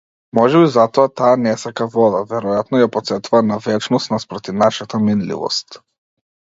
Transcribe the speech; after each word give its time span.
Можеби 0.37 0.69
затоа 0.75 1.11
таа 1.21 1.33
не 1.43 1.53
сака 1.65 1.87
вода, 1.97 2.23
веројатно 2.33 2.81
ја 2.85 2.89
потсетува 2.97 3.45
на 3.51 3.61
вечност 3.69 4.15
наспроти 4.17 4.59
нашата 4.65 5.07
минливост. 5.11 5.81